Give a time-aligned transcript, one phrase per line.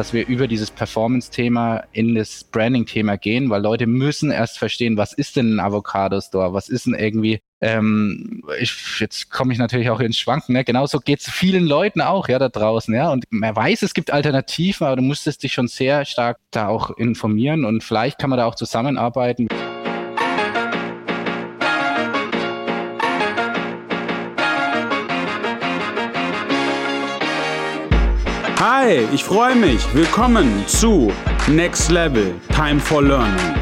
[0.00, 5.12] dass wir über dieses Performance-Thema in das Branding-Thema gehen, weil Leute müssen erst verstehen, was
[5.12, 10.00] ist denn ein Avocado-Store, was ist denn irgendwie, ähm, ich, jetzt komme ich natürlich auch
[10.00, 10.64] ins Schwanken, ne?
[10.64, 14.10] genauso geht es vielen Leuten auch, ja, da draußen, ja, und man weiß, es gibt
[14.10, 18.38] Alternativen, aber du musstest dich schon sehr stark da auch informieren und vielleicht kann man
[18.38, 19.48] da auch zusammenarbeiten.
[28.62, 29.94] Hi, ich freue mich.
[29.94, 31.10] Willkommen zu
[31.48, 33.54] Next Level Time for Learning.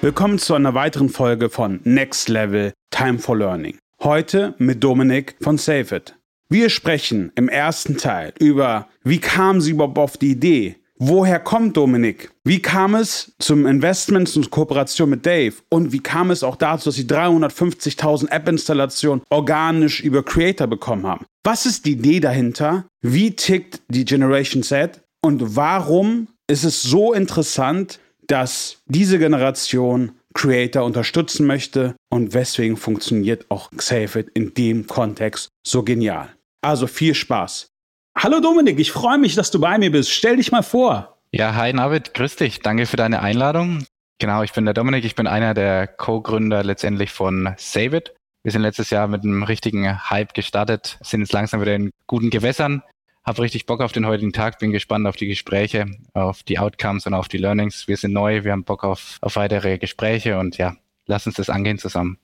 [0.00, 3.78] Willkommen zu einer weiteren Folge von Next Level Time for Learning.
[4.02, 6.16] Heute mit Dominik von Save It.
[6.48, 11.78] Wir sprechen im ersten Teil über, wie kam sie überhaupt auf die Idee, Woher kommt
[11.78, 12.30] Dominik?
[12.44, 15.54] Wie kam es zum Investment und Kooperation mit Dave?
[15.70, 21.24] Und wie kam es auch dazu, dass sie 350.000 App-Installationen organisch über Creator bekommen haben?
[21.42, 22.84] Was ist die Idee dahinter?
[23.00, 25.00] Wie tickt die Generation Z?
[25.22, 31.94] Und warum ist es so interessant, dass diese Generation Creator unterstützen möchte?
[32.10, 36.28] Und weswegen funktioniert auch Save It in dem Kontext so genial?
[36.60, 37.69] Also viel Spaß.
[38.22, 40.10] Hallo Dominik, ich freue mich, dass du bei mir bist.
[40.10, 41.16] Stell dich mal vor.
[41.32, 42.60] Ja, hi Navid, grüß dich.
[42.60, 43.86] Danke für deine Einladung.
[44.18, 48.14] Genau, ich bin der Dominik, ich bin einer der Co-Gründer letztendlich von Save It.
[48.42, 52.28] Wir sind letztes Jahr mit einem richtigen Hype gestartet, sind jetzt langsam wieder in guten
[52.28, 52.82] Gewässern.
[53.24, 57.06] Hab richtig Bock auf den heutigen Tag, bin gespannt auf die Gespräche, auf die Outcomes
[57.06, 57.88] und auf die Learnings.
[57.88, 60.76] Wir sind neu, wir haben Bock auf, auf weitere Gespräche und ja,
[61.06, 62.18] lass uns das angehen zusammen.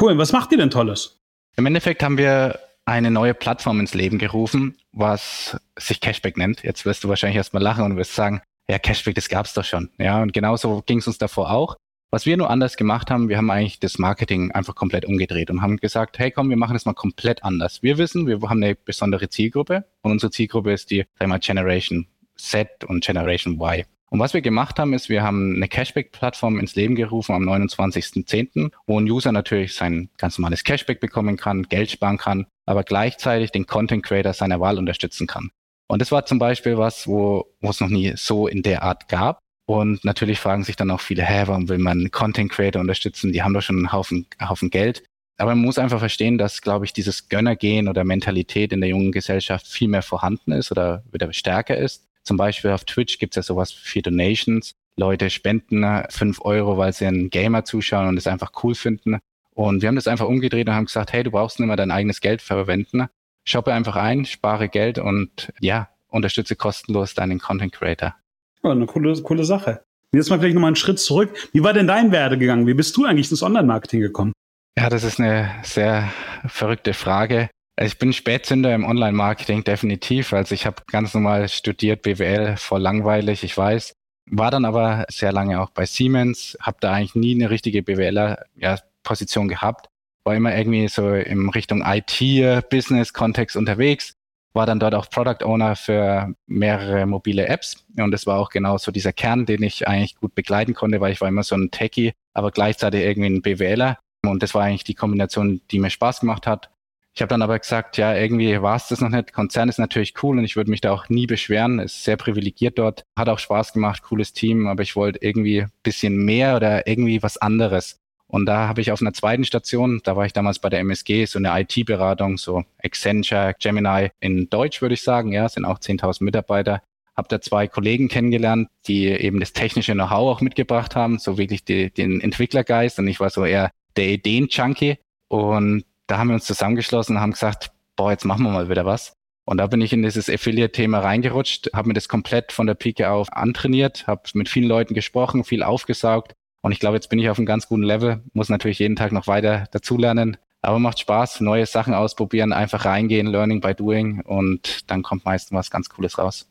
[0.00, 1.20] Cool, was macht ihr denn Tolles?
[1.56, 6.62] Im Endeffekt haben wir eine neue Plattform ins Leben gerufen, was sich Cashback nennt.
[6.62, 9.90] Jetzt wirst du wahrscheinlich erstmal lachen und wirst sagen, ja, Cashback, das gab's doch schon.
[9.98, 11.76] Ja, und genauso ging es uns davor auch.
[12.10, 15.62] Was wir nur anders gemacht haben, wir haben eigentlich das Marketing einfach komplett umgedreht und
[15.62, 17.82] haben gesagt, hey komm, wir machen das mal komplett anders.
[17.82, 22.06] Wir wissen, wir haben eine besondere Zielgruppe und unsere Zielgruppe ist die, sag mal, Generation
[22.36, 23.84] Z und Generation Y.
[24.14, 28.70] Und was wir gemacht haben, ist, wir haben eine Cashback-Plattform ins Leben gerufen am 29.10.,
[28.86, 33.50] wo ein User natürlich sein ganz normales Cashback bekommen kann, Geld sparen kann, aber gleichzeitig
[33.50, 35.50] den Content Creator seiner Wahl unterstützen kann.
[35.88, 39.08] Und das war zum Beispiel was, wo, wo es noch nie so in der Art
[39.08, 39.40] gab.
[39.66, 43.32] Und natürlich fragen sich dann auch viele, hä, warum will man Content Creator unterstützen?
[43.32, 45.02] Die haben doch schon einen Haufen, Haufen Geld.
[45.38, 49.10] Aber man muss einfach verstehen, dass, glaube ich, dieses Gönnergehen oder Mentalität in der jungen
[49.10, 52.06] Gesellschaft viel mehr vorhanden ist oder wieder stärker ist.
[52.24, 54.74] Zum Beispiel auf Twitch gibt es ja sowas wie Donations.
[54.96, 59.18] Leute spenden fünf Euro, weil sie einen Gamer zuschauen und es einfach cool finden.
[59.50, 61.90] Und wir haben das einfach umgedreht und haben gesagt, hey, du brauchst nicht mehr dein
[61.90, 63.06] eigenes Geld verwenden.
[63.44, 68.14] Shoppe einfach ein, spare Geld und ja, unterstütze kostenlos deinen Content Creator.
[68.62, 69.84] Ja, eine coole, coole Sache.
[70.12, 71.30] Jetzt mal vielleicht nochmal einen Schritt zurück.
[71.52, 72.66] Wie war denn dein Werdegegangen?
[72.66, 74.32] Wie bist du eigentlich ins Online-Marketing gekommen?
[74.78, 76.08] Ja, das ist eine sehr
[76.46, 77.50] verrückte Frage.
[77.80, 80.32] Ich bin Spätzünder im Online-Marketing definitiv.
[80.32, 83.94] Also ich habe ganz normal studiert BWL, voll langweilig, ich weiß.
[84.30, 89.50] War dann aber sehr lange auch bei Siemens, habe da eigentlich nie eine richtige BWLer-Position
[89.50, 89.88] ja, gehabt.
[90.24, 94.14] War immer irgendwie so in Richtung IT-Business-Kontext unterwegs.
[94.54, 97.84] War dann dort auch Product Owner für mehrere mobile Apps.
[97.98, 101.12] Und das war auch genau so dieser Kern, den ich eigentlich gut begleiten konnte, weil
[101.12, 103.98] ich war immer so ein Techie, aber gleichzeitig irgendwie ein BWLer.
[104.22, 106.70] Und das war eigentlich die Kombination, die mir Spaß gemacht hat.
[107.16, 109.32] Ich habe dann aber gesagt, ja, irgendwie war es das noch nicht.
[109.32, 111.78] Konzern ist natürlich cool und ich würde mich da auch nie beschweren.
[111.78, 116.16] Ist sehr privilegiert dort, hat auch Spaß gemacht, cooles Team, aber ich wollte irgendwie bisschen
[116.16, 118.00] mehr oder irgendwie was anderes.
[118.26, 121.26] Und da habe ich auf einer zweiten Station, da war ich damals bei der MSG,
[121.26, 126.24] so eine IT-Beratung, so Accenture, Gemini in Deutsch würde ich sagen, ja, sind auch 10.000
[126.24, 126.82] Mitarbeiter.
[127.16, 131.64] Habe da zwei Kollegen kennengelernt, die eben das technische Know-how auch mitgebracht haben, so wirklich
[131.64, 134.98] die, den Entwicklergeist und ich war so eher der Ideen-Junkie.
[135.28, 138.84] Und da haben wir uns zusammengeschlossen und haben gesagt, boah, jetzt machen wir mal wieder
[138.84, 139.14] was.
[139.46, 143.10] Und da bin ich in dieses Affiliate-Thema reingerutscht, habe mir das komplett von der Pike
[143.10, 146.32] auf antrainiert, habe mit vielen Leuten gesprochen, viel aufgesaugt.
[146.62, 149.12] Und ich glaube, jetzt bin ich auf einem ganz guten Level, muss natürlich jeden Tag
[149.12, 150.38] noch weiter dazulernen.
[150.62, 155.52] Aber macht Spaß, neue Sachen ausprobieren, einfach reingehen, Learning by Doing und dann kommt meistens
[155.54, 156.48] was ganz Cooles raus.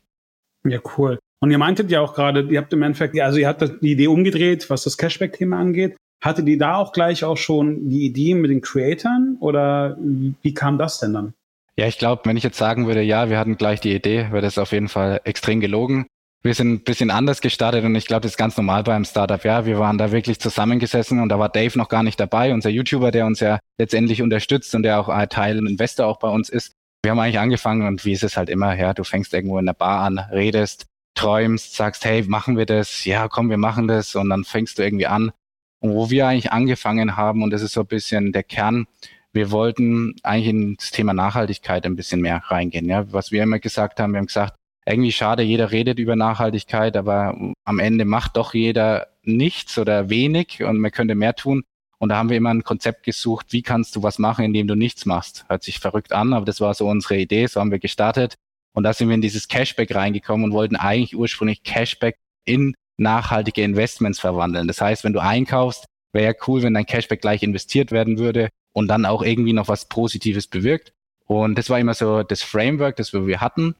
[0.63, 1.17] Ja, cool.
[1.39, 4.07] Und ihr meintet ja auch gerade, ihr habt im Endeffekt, also ihr habt die Idee
[4.07, 5.97] umgedreht, was das Cashback-Thema angeht.
[6.23, 10.77] Hatte die da auch gleich auch schon die Idee mit den Creatoren oder wie kam
[10.77, 11.33] das denn dann?
[11.75, 14.41] Ja, ich glaube, wenn ich jetzt sagen würde, ja, wir hatten gleich die Idee, wäre
[14.41, 16.07] das auf jeden Fall extrem gelogen.
[16.41, 19.43] Wir sind ein bisschen anders gestartet und ich glaube, das ist ganz normal beim Startup.
[19.43, 22.69] Ja, wir waren da wirklich zusammengesessen und da war Dave noch gar nicht dabei, unser
[22.69, 26.71] YouTuber, der uns ja letztendlich unterstützt und der auch Teil Investor auch bei uns ist.
[27.03, 29.65] Wir haben eigentlich angefangen und wie ist es halt immer, ja, du fängst irgendwo in
[29.65, 30.85] der Bar an, redest,
[31.15, 33.03] träumst, sagst, hey, machen wir das?
[33.03, 35.33] Ja, komm, wir machen das und dann fängst du irgendwie an
[35.83, 38.87] und wo wir eigentlich angefangen haben, und das ist so ein bisschen der Kern,
[39.33, 42.87] wir wollten eigentlich ins Thema Nachhaltigkeit ein bisschen mehr reingehen.
[42.87, 46.95] Ja, was wir immer gesagt haben, wir haben gesagt, irgendwie schade, jeder redet über Nachhaltigkeit,
[46.95, 51.63] aber am Ende macht doch jeder nichts oder wenig und man könnte mehr tun.
[51.97, 54.75] Und da haben wir immer ein Konzept gesucht, wie kannst du was machen, indem du
[54.75, 55.43] nichts machst.
[55.49, 58.35] Hört sich verrückt an, aber das war so unsere Idee, so haben wir gestartet.
[58.73, 62.15] Und da sind wir in dieses Cashback reingekommen und wollten eigentlich ursprünglich Cashback
[62.45, 62.73] in
[63.03, 64.67] nachhaltige Investments verwandeln.
[64.67, 68.49] Das heißt, wenn du einkaufst, wäre ja cool, wenn dein Cashback gleich investiert werden würde
[68.73, 70.93] und dann auch irgendwie noch was Positives bewirkt.
[71.25, 73.75] Und das war immer so das Framework, das wir hatten.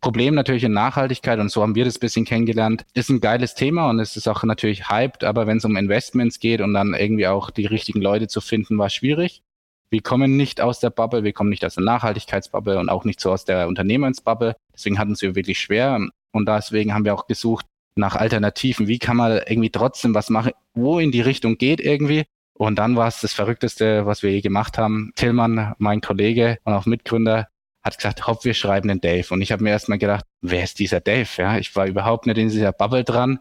[0.00, 2.84] Problem natürlich in Nachhaltigkeit und so haben wir das bisschen kennengelernt.
[2.92, 6.40] Ist ein geiles Thema und es ist auch natürlich hyped, aber wenn es um Investments
[6.40, 9.42] geht und dann irgendwie auch die richtigen Leute zu finden, war schwierig.
[9.90, 13.20] Wir kommen nicht aus der Bubble, wir kommen nicht aus der Nachhaltigkeitsbubble und auch nicht
[13.20, 14.56] so aus der Unternehmensbubble.
[14.74, 16.00] Deswegen hatten wir wirklich schwer
[16.32, 18.88] und deswegen haben wir auch gesucht nach Alternativen.
[18.88, 22.24] Wie kann man irgendwie trotzdem was machen, wo in die Richtung geht irgendwie?
[22.54, 25.12] Und dann war es das Verrückteste, was wir je gemacht haben.
[25.16, 27.48] Tillmann, mein Kollege und auch Mitgründer,
[27.82, 29.26] hat gesagt, hopp, wir schreiben den Dave.
[29.30, 31.28] Und ich habe mir erstmal gedacht, wer ist dieser Dave?
[31.36, 33.40] Ja, ich war überhaupt nicht in dieser Bubble dran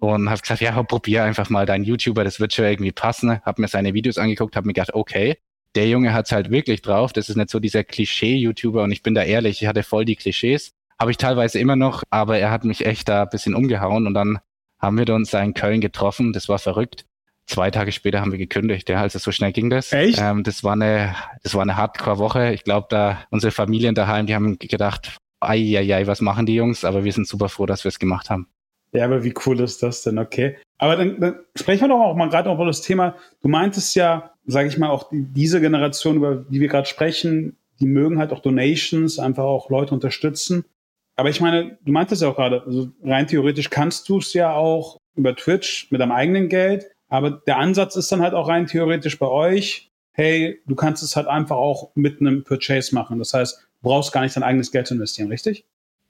[0.00, 3.42] und habe gesagt, ja, hopp, probier einfach mal deinen YouTuber, das wird schon irgendwie passen.
[3.42, 5.36] Habe mir seine Videos angeguckt, habe mir gedacht, okay,
[5.74, 7.12] der Junge hat's halt wirklich drauf.
[7.12, 10.16] Das ist nicht so dieser Klischee-YouTuber und ich bin da ehrlich, ich hatte voll die
[10.16, 10.72] Klischees.
[11.02, 14.14] Habe ich teilweise immer noch, aber er hat mich echt da ein bisschen umgehauen und
[14.14, 14.38] dann
[14.78, 16.32] haben wir uns da in Köln getroffen.
[16.32, 17.06] Das war verrückt
[17.46, 19.00] zwei Tage später haben wir gekündigt, ja.
[19.00, 19.92] Also so schnell ging das.
[19.92, 20.20] Echt?
[20.20, 22.52] Ähm, das war eine, das war eine Hardcore-Woche.
[22.52, 26.54] Ich glaube, da unsere Familien daheim, die haben gedacht, ei, ei, ei, was machen die
[26.54, 26.84] Jungs?
[26.84, 28.46] Aber wir sind super froh, dass wir es gemacht haben.
[28.92, 30.20] Ja, aber wie cool ist das denn?
[30.20, 30.56] Okay.
[30.78, 33.16] Aber dann, dann sprechen wir doch auch mal gerade über das Thema.
[33.42, 37.56] Du meintest ja, sage ich mal, auch die, diese Generation, über die wir gerade sprechen,
[37.80, 40.64] die mögen halt auch Donations, einfach auch Leute unterstützen.
[41.22, 44.54] Aber ich meine, du meintest ja auch gerade, also rein theoretisch kannst du es ja
[44.54, 46.86] auch über Twitch mit deinem eigenen Geld.
[47.08, 51.14] Aber der Ansatz ist dann halt auch rein theoretisch bei euch, hey, du kannst es
[51.14, 53.20] halt einfach auch mit einem Purchase machen.
[53.20, 55.64] Das heißt, du brauchst gar nicht dein eigenes Geld zu investieren, richtig?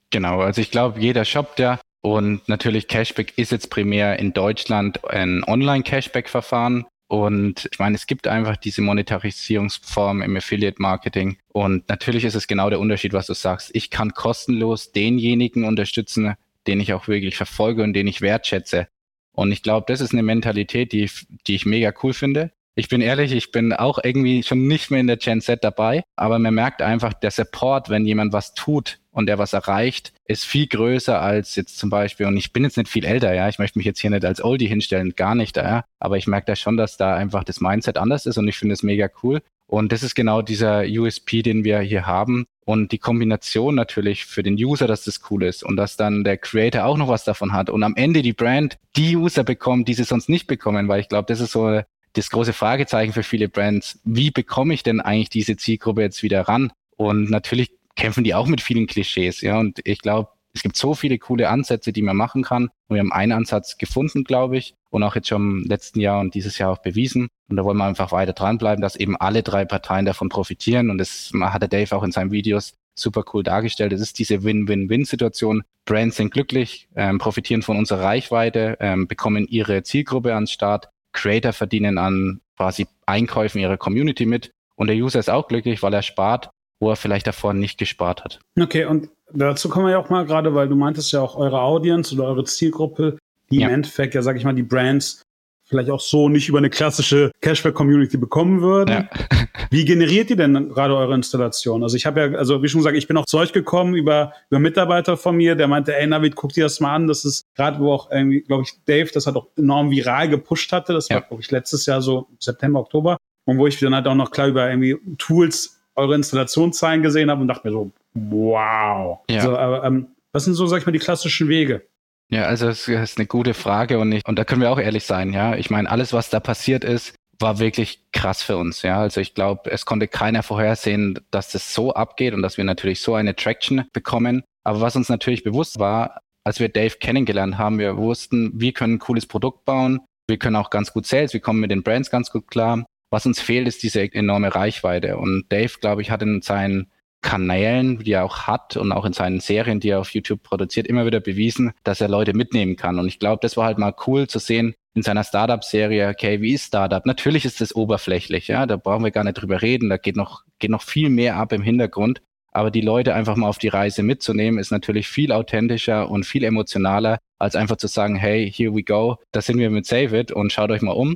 [0.09, 5.07] Genau, also ich glaube, jeder shoppt ja und natürlich Cashback ist jetzt primär in Deutschland
[5.07, 6.87] ein Online-Cashback-Verfahren.
[7.13, 11.37] Und ich meine, es gibt einfach diese Monetarisierungsform im Affiliate-Marketing.
[11.49, 13.69] Und natürlich ist es genau der Unterschied, was du sagst.
[13.75, 16.33] Ich kann kostenlos denjenigen unterstützen,
[16.65, 18.87] den ich auch wirklich verfolge und den ich wertschätze.
[19.31, 21.07] Und ich glaube, das ist eine Mentalität, die,
[21.45, 22.51] die ich mega cool finde.
[22.73, 26.01] Ich bin ehrlich, ich bin auch irgendwie schon nicht mehr in der Gen Z dabei,
[26.15, 30.45] aber man merkt einfach, der Support, wenn jemand was tut und der was erreicht, ist
[30.45, 33.59] viel größer als jetzt zum Beispiel, und ich bin jetzt nicht viel älter, ja, ich
[33.59, 36.55] möchte mich jetzt hier nicht als Oldie hinstellen, gar nicht, ja, aber ich merke da
[36.55, 39.41] schon, dass da einfach das Mindset anders ist und ich finde es mega cool.
[39.65, 42.45] Und das ist genau dieser USP, den wir hier haben.
[42.65, 46.37] Und die Kombination natürlich für den User, dass das cool ist und dass dann der
[46.37, 49.95] Creator auch noch was davon hat und am Ende die Brand die User bekommt, die
[49.95, 51.81] sie sonst nicht bekommen, weil ich glaube, das ist so
[52.13, 53.99] das große Fragezeichen für viele Brands.
[54.03, 56.71] Wie bekomme ich denn eigentlich diese Zielgruppe jetzt wieder ran?
[56.95, 59.59] Und natürlich kämpfen die auch mit vielen Klischees, ja.
[59.59, 62.65] Und ich glaube, es gibt so viele coole Ansätze, die man machen kann.
[62.87, 66.19] Und wir haben einen Ansatz gefunden, glaube ich, und auch jetzt schon im letzten Jahr
[66.19, 67.27] und dieses Jahr auch bewiesen.
[67.49, 70.91] Und da wollen wir einfach weiter dranbleiben, dass eben alle drei Parteien davon profitieren.
[70.91, 73.93] Und das hat der Dave auch in seinen Videos super cool dargestellt.
[73.93, 75.63] Es ist diese Win-Win-Win-Situation.
[75.85, 80.89] Brands sind glücklich, ähm, profitieren von unserer Reichweite, ähm, bekommen ihre Zielgruppe ans Start.
[81.13, 84.51] Creator verdienen an quasi Einkäufen ihrer Community mit.
[84.75, 88.23] Und der User ist auch glücklich, weil er spart, wo er vielleicht davor nicht gespart
[88.23, 88.39] hat.
[88.59, 91.61] Okay, und dazu kommen wir ja auch mal gerade, weil du meintest ja auch eure
[91.61, 93.17] Audience oder eure Zielgruppe,
[93.51, 93.67] die ja.
[93.67, 95.23] im Endeffekt ja, sag ich mal, die Brands
[95.65, 98.91] vielleicht auch so nicht über eine klassische Cashback-Community bekommen würden.
[98.91, 99.09] Ja.
[99.71, 101.83] Wie generiert ihr denn gerade eure Installation?
[101.83, 104.33] Also ich habe ja, also wie schon gesagt, ich bin auch zu euch gekommen über,
[104.49, 107.07] über Mitarbeiter von mir, der meinte, ey Navid, guck dir das mal an.
[107.07, 110.71] Das ist gerade, wo auch irgendwie, glaube ich, Dave das hat auch enorm viral gepusht
[110.71, 110.93] hatte.
[110.93, 111.15] Das ja.
[111.15, 113.17] war, glaube ich, letztes Jahr so September, Oktober.
[113.45, 117.41] Und wo ich dann halt auch noch klar über irgendwie Tools eure Installationszahlen gesehen habe
[117.41, 119.19] und dachte mir so, wow.
[119.29, 119.37] Ja.
[119.37, 121.83] Also, aber, ähm, was sind so, sag ich mal, die klassischen Wege?
[122.29, 125.05] Ja, also es ist eine gute Frage und, ich, und da können wir auch ehrlich
[125.05, 125.55] sein, ja.
[125.55, 128.99] Ich meine, alles, was da passiert ist, war wirklich krass für uns, ja.
[128.99, 133.01] Also ich glaube, es konnte keiner vorhersehen, dass das so abgeht und dass wir natürlich
[133.01, 134.43] so eine Traction bekommen.
[134.63, 138.95] Aber was uns natürlich bewusst war, als wir Dave kennengelernt haben, wir wussten, wir können
[138.95, 142.09] ein cooles Produkt bauen, wir können auch ganz gut Sales, wir kommen mit den Brands
[142.09, 142.85] ganz gut klar.
[143.13, 145.17] Was uns fehlt, ist diese enorme Reichweite.
[145.17, 146.87] Und Dave, glaube ich, hat in seinen
[147.21, 150.87] Kanälen, die er auch hat und auch in seinen Serien, die er auf YouTube produziert,
[150.87, 152.97] immer wieder bewiesen, dass er Leute mitnehmen kann.
[152.97, 156.55] Und ich glaube, das war halt mal cool zu sehen in seiner Startup-Serie, okay, wie
[156.55, 157.05] ist Startup?
[157.05, 160.41] Natürlich ist das oberflächlich, ja, da brauchen wir gar nicht drüber reden, da geht noch,
[160.57, 162.23] geht noch viel mehr ab im Hintergrund.
[162.51, 166.43] Aber die Leute einfach mal auf die Reise mitzunehmen, ist natürlich viel authentischer und viel
[166.43, 170.31] emotionaler, als einfach zu sagen, hey, here we go, da sind wir mit Save It
[170.31, 171.15] und schaut euch mal um.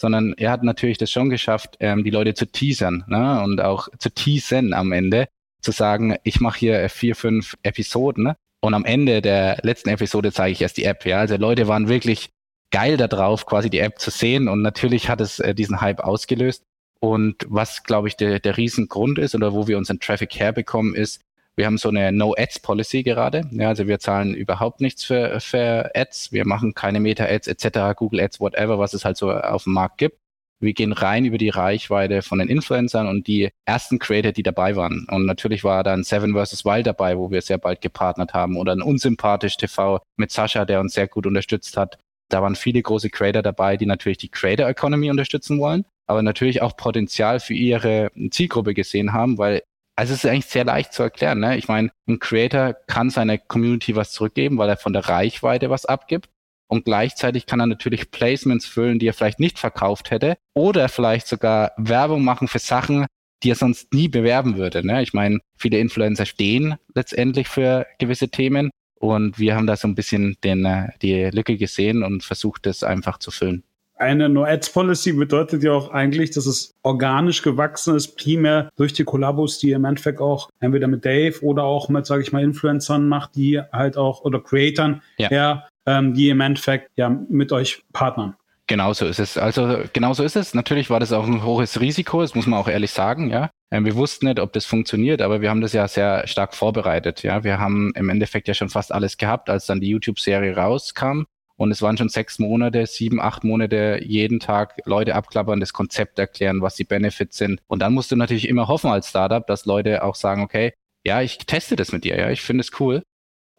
[0.00, 3.42] Sondern er hat natürlich das schon geschafft, ähm, die Leute zu teasern ne?
[3.42, 5.28] und auch zu teasen am Ende,
[5.62, 8.36] zu sagen, ich mache hier vier, fünf Episoden ne?
[8.60, 11.06] und am Ende der letzten Episode zeige ich erst die App.
[11.06, 12.30] Ja, also Leute waren wirklich
[12.70, 16.62] geil darauf, quasi die App zu sehen und natürlich hat es äh, diesen Hype ausgelöst.
[16.98, 21.20] Und was, glaube ich, der, der Riesengrund ist oder wo wir unseren Traffic herbekommen, ist,
[21.56, 23.48] wir haben so eine No-Ads-Policy gerade.
[23.50, 26.30] Ja, also wir zahlen überhaupt nichts für, für Ads.
[26.30, 29.98] Wir machen keine Meta-Ads etc., Google Ads, whatever, was es halt so auf dem Markt
[29.98, 30.18] gibt.
[30.58, 34.76] Wir gehen rein über die Reichweite von den Influencern und die ersten Creator, die dabei
[34.76, 35.06] waren.
[35.10, 36.64] Und natürlich war dann Seven vs.
[36.64, 38.56] Wild dabei, wo wir sehr bald gepartnert haben.
[38.56, 41.98] Oder ein Unsympathisch TV mit Sascha, der uns sehr gut unterstützt hat.
[42.30, 46.60] Da waren viele große Creator dabei, die natürlich die Creator Economy unterstützen wollen, aber natürlich
[46.60, 49.62] auch Potenzial für ihre Zielgruppe gesehen haben, weil
[49.96, 51.40] also es ist eigentlich sehr leicht zu erklären.
[51.40, 51.56] Ne?
[51.56, 55.86] Ich meine, ein Creator kann seiner Community was zurückgeben, weil er von der Reichweite was
[55.86, 56.28] abgibt.
[56.68, 60.36] Und gleichzeitig kann er natürlich Placements füllen, die er vielleicht nicht verkauft hätte.
[60.54, 63.06] Oder vielleicht sogar Werbung machen für Sachen,
[63.42, 64.86] die er sonst nie bewerben würde.
[64.86, 65.02] Ne?
[65.02, 68.70] Ich meine, viele Influencer stehen letztendlich für gewisse Themen.
[68.98, 72.82] Und wir haben da so ein bisschen den, äh, die Lücke gesehen und versucht, das
[72.82, 73.62] einfach zu füllen.
[73.98, 79.58] Eine No-Ads-Policy bedeutet ja auch eigentlich, dass es organisch gewachsen ist, primär durch die Kollabos,
[79.58, 83.08] die ihr im Endeffekt auch entweder mit Dave oder auch mit, sage ich mal, Influencern
[83.08, 85.28] macht, die halt auch, oder Creatern, ja.
[85.30, 88.34] ja ähm, die im Endeffekt ja mit euch partnern.
[88.68, 89.38] Genau so ist es.
[89.38, 90.52] Also genau so ist es.
[90.52, 93.50] Natürlich war das auch ein hohes Risiko, das muss man auch ehrlich sagen, ja.
[93.70, 97.22] Ähm, wir wussten nicht, ob das funktioniert, aber wir haben das ja sehr stark vorbereitet.
[97.22, 101.22] Ja, wir haben im Endeffekt ja schon fast alles gehabt, als dann die YouTube-Serie rauskam.
[101.56, 106.18] Und es waren schon sechs Monate, sieben, acht Monate jeden Tag Leute abklappern, das Konzept
[106.18, 107.60] erklären, was die Benefits sind.
[107.66, 110.74] Und dann musst du natürlich immer hoffen als Startup, dass Leute auch sagen, okay,
[111.06, 113.02] ja, ich teste das mit dir, ja, ich finde es cool.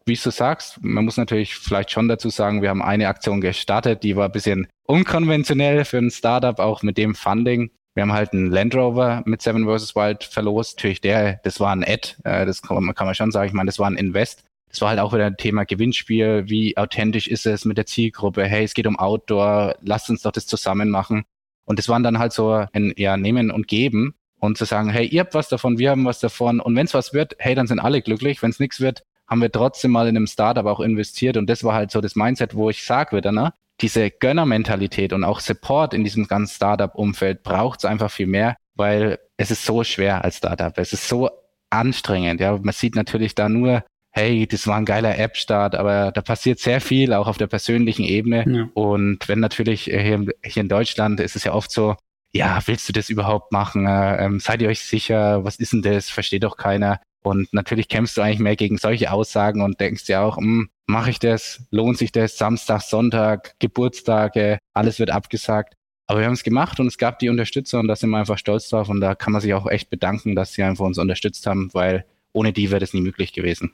[0.06, 4.02] Wie du sagst, man muss natürlich vielleicht schon dazu sagen, wir haben eine Aktion gestartet,
[4.02, 7.70] die war ein bisschen unkonventionell für ein Startup, auch mit dem Funding.
[7.94, 9.96] Wir haben halt einen Land Rover mit Seven vs.
[9.96, 10.78] Wild verlost.
[10.78, 13.48] Natürlich der, das war ein Ad, äh, das kann man, kann man schon sagen.
[13.48, 14.44] Ich meine, das war ein Invest.
[14.70, 16.44] Das war halt auch wieder ein Thema Gewinnspiel.
[16.48, 18.44] Wie authentisch ist es mit der Zielgruppe?
[18.44, 19.76] Hey, es geht um Outdoor.
[19.80, 21.24] Lasst uns doch das zusammen machen.
[21.64, 25.06] Und das waren dann halt so ein ja, Nehmen und Geben und zu sagen, hey,
[25.06, 26.60] ihr habt was davon, wir haben was davon.
[26.60, 28.42] Und wenn es was wird, hey, dann sind alle glücklich.
[28.42, 31.36] Wenn es nichts wird, haben wir trotzdem mal in einem Startup auch investiert.
[31.36, 33.52] Und das war halt so das Mindset, wo ich sage wieder, ne?
[33.80, 39.18] Diese Gönnermentalität und auch Support in diesem ganzen Startup-Umfeld braucht es einfach viel mehr, weil
[39.36, 40.76] es ist so schwer als Startup.
[40.78, 41.30] Es ist so
[41.70, 42.40] anstrengend.
[42.40, 43.84] Ja, man sieht natürlich da nur
[44.18, 48.04] hey, das war ein geiler App-Start, aber da passiert sehr viel, auch auf der persönlichen
[48.04, 48.44] Ebene.
[48.46, 48.68] Ja.
[48.74, 51.96] Und wenn natürlich äh, hier, hier, in Deutschland ist es ja oft so,
[52.32, 53.86] ja, willst du das überhaupt machen?
[53.86, 55.44] Äh, ähm, seid ihr euch sicher?
[55.44, 56.10] Was ist denn das?
[56.10, 57.00] Versteht doch keiner.
[57.22, 61.10] Und natürlich kämpfst du eigentlich mehr gegen solche Aussagen und denkst dir auch, hm, mache
[61.10, 61.62] ich das?
[61.70, 62.36] Lohnt sich das?
[62.36, 65.74] Samstag, Sonntag, Geburtstage, alles wird abgesagt.
[66.06, 68.38] Aber wir haben es gemacht und es gab die Unterstützer und da sind wir einfach
[68.38, 71.46] stolz drauf und da kann man sich auch echt bedanken, dass sie einfach uns unterstützt
[71.46, 73.72] haben, weil ohne die wäre das nie möglich gewesen.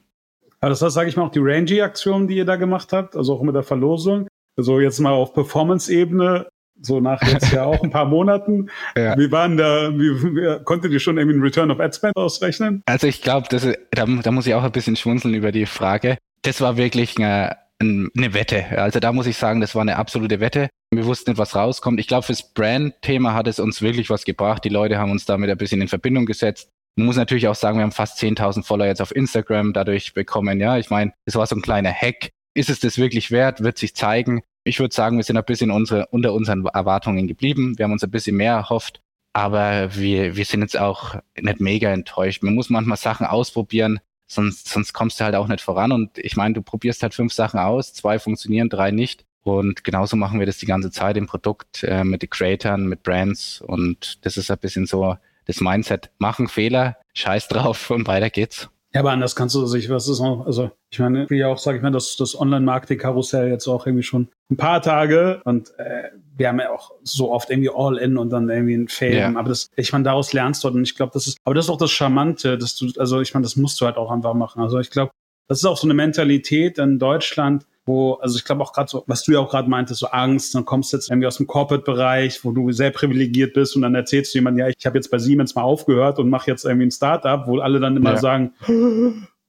[0.64, 3.35] Aber das heißt, sage ich mal, auch die Rangy-Aktion, die ihr da gemacht habt, also
[3.35, 4.28] auch mit der Verlosung.
[4.56, 6.49] Also jetzt mal auf Performance-Ebene,
[6.80, 8.71] so nach jetzt ja auch ein paar Monaten.
[8.97, 9.14] Ja.
[9.18, 12.83] Wie waren da, wie, wie, konntet ihr schon irgendwie einen Return of Ad Spend ausrechnen?
[12.87, 16.16] Also ich glaube, da, da muss ich auch ein bisschen schmunzeln über die Frage.
[16.40, 18.64] Das war wirklich eine, eine Wette.
[18.78, 20.71] Also da muss ich sagen, das war eine absolute Wette.
[20.90, 22.00] Wir wussten nicht, was rauskommt.
[22.00, 24.64] Ich glaube, fürs Brand-Thema hat es uns wirklich was gebracht.
[24.64, 26.71] Die Leute haben uns damit ein bisschen in Verbindung gesetzt.
[26.96, 30.60] Man muss natürlich auch sagen, wir haben fast 10.000 Follower jetzt auf Instagram dadurch bekommen.
[30.60, 32.30] Ja, ich meine, es war so ein kleiner Hack.
[32.54, 33.62] Ist es das wirklich wert?
[33.62, 34.42] Wird sich zeigen.
[34.62, 37.76] Ich würde sagen, wir sind ein bisschen unsere, unter unseren Erwartungen geblieben.
[37.76, 39.00] Wir haben uns ein bisschen mehr erhofft.
[39.32, 42.44] Aber wir, wir sind jetzt auch nicht mega enttäuscht.
[42.44, 43.98] Man muss manchmal Sachen ausprobieren,
[44.28, 45.90] sonst, sonst kommst du halt auch nicht voran.
[45.90, 49.24] Und ich meine, du probierst halt fünf Sachen aus, zwei funktionieren, drei nicht.
[49.42, 53.02] Und genauso machen wir das die ganze Zeit im Produkt äh, mit den Creatoren, mit
[53.02, 53.60] Brands.
[53.60, 58.68] Und das ist ein bisschen so das Mindset, machen Fehler, scheiß drauf und weiter geht's.
[58.94, 61.78] Ja, aber anders kannst du sich, was ist noch, also ich meine, wie auch, sage
[61.78, 66.48] ich mal, das, das Online-Marketing-Karussell jetzt auch irgendwie schon ein paar Tage und äh, wir
[66.48, 69.16] haben ja auch so oft irgendwie All-In und dann irgendwie ein Fail.
[69.16, 69.34] Ja.
[69.34, 71.70] Aber das, ich meine, daraus lernst du und ich glaube, das ist, aber das ist
[71.70, 74.62] auch das Charmante, dass du, also ich meine, das musst du halt auch einfach machen.
[74.62, 75.10] Also ich glaube,
[75.48, 79.04] das ist auch so eine Mentalität in Deutschland, wo, also ich glaube auch gerade so,
[79.06, 81.46] was du ja auch gerade meintest, so Angst, dann kommst du jetzt irgendwie aus dem
[81.46, 85.10] Corporate-Bereich, wo du sehr privilegiert bist und dann erzählst du jemandem, ja, ich habe jetzt
[85.10, 88.18] bei Siemens mal aufgehört und mache jetzt irgendwie ein Startup, wo alle dann immer ja.
[88.18, 88.52] sagen,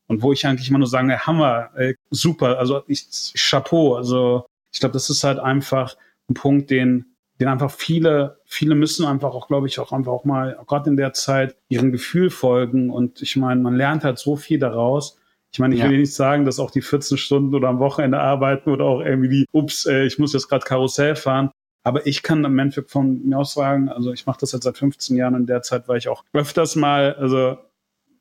[0.08, 4.80] und wo ich eigentlich immer nur sage, Hammer, ey, super, also ich, Chapeau, also ich
[4.80, 5.96] glaube, das ist halt einfach
[6.30, 10.26] ein Punkt, den, den einfach viele, viele müssen einfach auch, glaube ich, auch einfach auch
[10.26, 12.90] mal, gerade in der Zeit, ihrem Gefühl folgen.
[12.90, 15.18] Und ich meine, man lernt halt so viel daraus.
[15.56, 15.90] Ich meine, ich ja.
[15.90, 19.30] will nicht sagen, dass auch die 14 Stunden oder am Wochenende arbeiten oder auch irgendwie
[19.30, 21.50] die, ups, äh, ich muss jetzt gerade Karussell fahren.
[21.82, 24.78] Aber ich kann im Endeffekt von mir aus sagen, also ich mache das jetzt seit
[24.78, 27.58] 15 Jahren und in der Zeit war ich auch öfters mal, also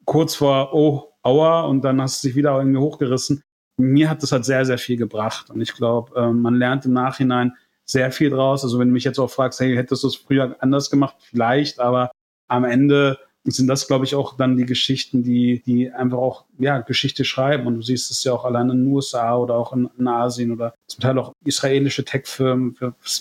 [0.04, 3.42] kurz vor, oh, aua, und dann hast du dich wieder irgendwie hochgerissen.
[3.78, 5.50] Mir hat das halt sehr, sehr viel gebracht.
[5.50, 8.62] Und ich glaube, äh, man lernt im Nachhinein sehr viel draus.
[8.62, 11.16] Also wenn du mich jetzt auch fragst, hey, hättest du es früher anders gemacht?
[11.18, 12.12] Vielleicht, aber
[12.46, 13.18] am Ende
[13.52, 17.66] sind das, glaube ich, auch dann die Geschichten, die, die einfach auch, ja, Geschichte schreiben.
[17.66, 20.52] Und du siehst es ja auch allein in den USA oder auch in, in Asien
[20.52, 22.76] oder zum Teil auch israelische Tech-Firmen,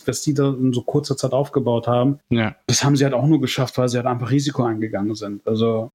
[0.06, 2.20] was die da in so kurzer Zeit aufgebaut haben.
[2.30, 2.56] Ja.
[2.68, 5.46] Das haben sie halt auch nur geschafft, weil sie halt einfach Risiko eingegangen sind.
[5.46, 5.89] Also,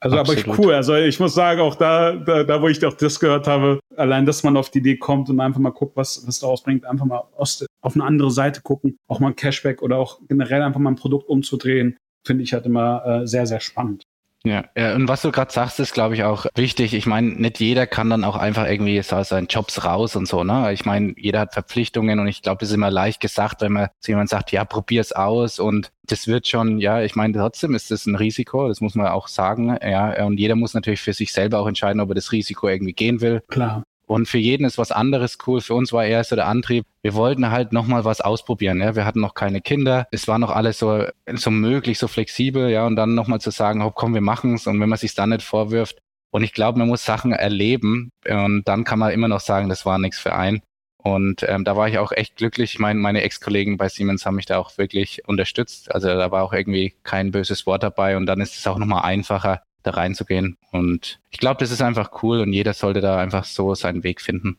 [0.00, 0.48] also Absolut.
[0.48, 0.74] aber cool.
[0.74, 4.24] Also ich muss sagen, auch da, da, da, wo ich auch das gehört habe, allein,
[4.24, 7.06] dass man auf die Idee kommt und einfach mal guckt, was, was daraus bringt, einfach
[7.06, 10.80] mal aus, auf eine andere Seite gucken, auch mal ein Cashback oder auch generell einfach
[10.80, 14.04] mal ein Produkt umzudrehen finde ich halt immer äh, sehr, sehr spannend.
[14.46, 16.92] Ja, und was du gerade sagst, ist, glaube ich, auch wichtig.
[16.92, 20.44] Ich meine, nicht jeder kann dann auch einfach irgendwie aus seinen Jobs raus und so,
[20.44, 20.70] ne?
[20.74, 23.88] Ich meine, jeder hat Verpflichtungen und ich glaube, das ist immer leicht gesagt, wenn man
[24.00, 27.90] zu jemand sagt, ja, probier's aus und das wird schon, ja, ich meine, trotzdem ist
[27.90, 31.32] das ein Risiko, das muss man auch sagen, ja, und jeder muss natürlich für sich
[31.32, 33.42] selber auch entscheiden, ob er das Risiko irgendwie gehen will.
[33.48, 33.82] Klar.
[34.06, 35.60] Und für jeden ist was anderes cool.
[35.60, 38.80] Für uns war eher so der Antrieb, wir wollten halt nochmal was ausprobieren.
[38.80, 38.94] Ja?
[38.94, 40.06] Wir hatten noch keine Kinder.
[40.10, 42.70] Es war noch alles so, so möglich, so flexibel.
[42.70, 44.66] Ja, und dann nochmal zu sagen, oh, komm, wir machen's.
[44.66, 45.98] Und wenn man sich dann nicht vorwirft.
[46.30, 48.10] Und ich glaube, man muss Sachen erleben.
[48.28, 50.62] Und dann kann man immer noch sagen, das war nichts für einen.
[50.98, 52.74] Und ähm, da war ich auch echt glücklich.
[52.74, 55.94] Ich meine Ex-Kollegen bei Siemens haben mich da auch wirklich unterstützt.
[55.94, 58.16] Also da war auch irgendwie kein böses Wort dabei.
[58.16, 60.56] Und dann ist es auch nochmal einfacher, da reinzugehen.
[60.72, 64.20] Und ich glaube, das ist einfach cool und jeder sollte da einfach so seinen Weg
[64.20, 64.56] finden.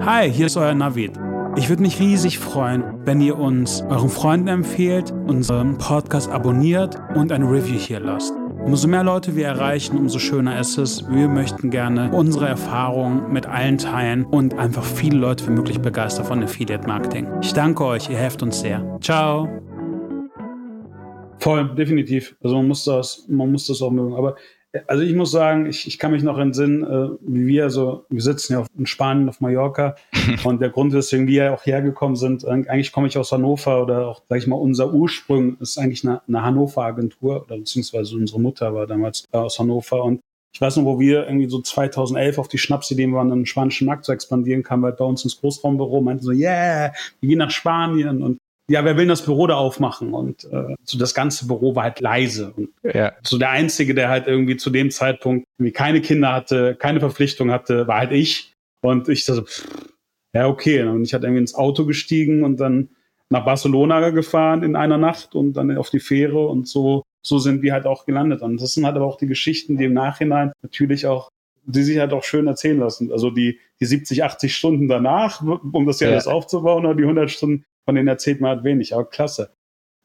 [0.00, 1.12] Hi, hier ist euer Navid.
[1.56, 7.32] Ich würde mich riesig freuen, wenn ihr uns euren Freunden empfehlt, unseren Podcast abonniert und
[7.32, 8.32] eine Review hier lasst.
[8.64, 11.08] Umso mehr Leute wir erreichen, umso schöner ist es.
[11.08, 16.26] Wir möchten gerne unsere Erfahrungen mit allen teilen und einfach viele Leute wie möglich begeistern
[16.26, 17.26] von Affiliate Marketing.
[17.42, 18.98] Ich danke euch, ihr helft uns sehr.
[19.00, 19.69] Ciao.
[21.40, 22.36] Voll, definitiv.
[22.42, 24.14] Also man muss das, man muss das auch mögen.
[24.14, 24.36] Aber
[24.86, 28.22] also ich muss sagen, ich, ich kann mich noch entsinnen, äh, wie wir so, wir
[28.22, 29.96] sitzen ja in Spanien auf Mallorca
[30.44, 34.22] und der Grund, weswegen wir auch hergekommen sind, eigentlich komme ich aus Hannover oder auch,
[34.28, 38.86] sag ich mal, unser Ursprung ist eigentlich eine, eine Hannover-Agentur oder beziehungsweise unsere Mutter war
[38.86, 40.20] damals äh, aus Hannover und
[40.52, 44.04] ich weiß noch, wo wir irgendwie so 2011 auf die Schnapsidee waren, den spanischen Markt
[44.04, 48.22] zu expandieren, kam halt bei uns ins Großraumbüro, meinten so, yeah, wir gehen nach Spanien
[48.22, 48.38] und
[48.70, 50.14] ja, wer will das Büro da aufmachen?
[50.14, 52.52] Und äh, so das ganze Büro war halt leise.
[52.56, 53.12] Und ja.
[53.24, 57.50] so der Einzige, der halt irgendwie zu dem Zeitpunkt irgendwie keine Kinder hatte, keine Verpflichtung
[57.50, 58.52] hatte, war halt ich.
[58.80, 59.66] Und ich so, pff,
[60.32, 60.84] ja, okay.
[60.84, 62.90] Und ich hatte irgendwie ins Auto gestiegen und dann
[63.28, 67.62] nach Barcelona gefahren in einer Nacht und dann auf die Fähre und so, so sind
[67.62, 68.40] wir halt auch gelandet.
[68.40, 71.28] Und das sind halt aber auch die Geschichten, die im Nachhinein natürlich auch,
[71.64, 73.10] die sich halt auch schön erzählen lassen.
[73.10, 76.12] Also die, die 70, 80 Stunden danach, um das ja, ja.
[76.12, 79.50] alles aufzubauen, oder die 100 Stunden von denen erzählt man halt wenig, aber klasse.